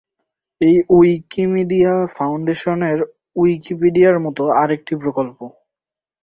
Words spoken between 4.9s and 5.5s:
প্রকল্প।